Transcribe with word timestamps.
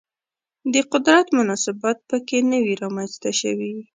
د 0.73 0.75
قدرت 0.91 1.27
مناسبات 1.37 1.97
په 2.09 2.17
کې 2.27 2.37
نه 2.51 2.57
وي 2.63 2.73
رامنځته 2.83 3.31
شوي 3.41 3.73